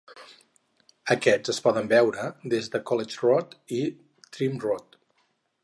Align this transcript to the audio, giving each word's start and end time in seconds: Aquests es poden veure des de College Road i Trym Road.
Aquests 1.15 1.51
es 1.53 1.59
poden 1.67 1.91
veure 1.91 2.25
des 2.55 2.69
de 2.77 2.81
College 2.93 3.21
Road 3.27 3.55
i 3.81 3.83
Trym 4.39 4.57
Road. 4.65 4.99